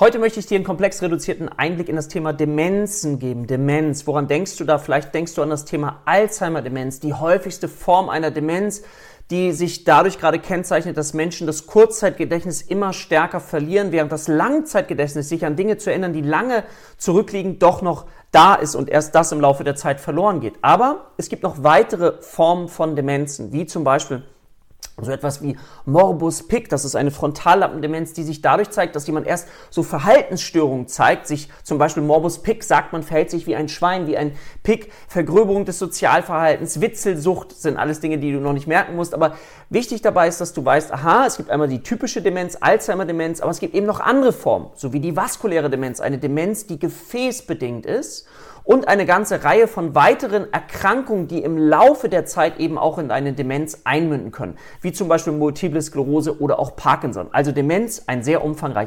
[0.00, 3.46] Heute möchte ich dir einen komplex reduzierten Einblick in das Thema Demenzen geben.
[3.46, 4.06] Demenz.
[4.06, 4.78] Woran denkst du da?
[4.78, 8.82] Vielleicht denkst du an das Thema Alzheimer-Demenz, die häufigste Form einer Demenz,
[9.30, 15.28] die sich dadurch gerade kennzeichnet, dass Menschen das Kurzzeitgedächtnis immer stärker verlieren, während das Langzeitgedächtnis,
[15.28, 16.64] sich an Dinge zu erinnern, die lange
[16.96, 20.54] zurückliegen, doch noch da ist und erst das im Laufe der Zeit verloren geht.
[20.62, 24.22] Aber es gibt noch weitere Formen von Demenzen, wie zum Beispiel
[25.04, 29.26] so etwas wie Morbus Pick, das ist eine Frontallappendemenz, die sich dadurch zeigt, dass jemand
[29.26, 33.68] erst so Verhaltensstörungen zeigt, sich zum Beispiel Morbus Pick sagt, man verhält sich wie ein
[33.68, 34.32] Schwein, wie ein
[34.62, 39.36] Pick, Vergröberung des Sozialverhaltens, Witzelsucht sind alles Dinge, die du noch nicht merken musst, aber
[39.68, 43.50] wichtig dabei ist, dass du weißt, aha, es gibt einmal die typische Demenz, Alzheimer-Demenz, aber
[43.50, 47.86] es gibt eben noch andere Formen, so wie die vaskuläre Demenz, eine Demenz, die gefäßbedingt
[47.86, 48.26] ist
[48.64, 53.10] und eine ganze Reihe von weiteren Erkrankungen, die im Laufe der Zeit eben auch in
[53.10, 57.28] eine Demenz einmünden können, wie zum Beispiel Multiple Sklerose oder auch Parkinson.
[57.32, 58.80] Also Demenz, ein sehr umfangreiches